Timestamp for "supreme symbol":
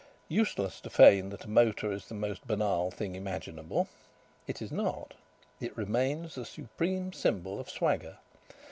6.45-7.59